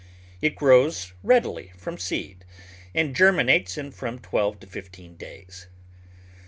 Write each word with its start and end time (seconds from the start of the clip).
It 0.41 0.55
grows 0.55 1.13
readily 1.21 1.73
from 1.77 1.99
seed, 1.99 2.43
and 2.95 3.15
germinates 3.15 3.77
in 3.77 3.91
from 3.91 4.17
twelve 4.17 4.59
to 4.61 4.65
fifteen 4.65 5.15
days. 5.15 5.67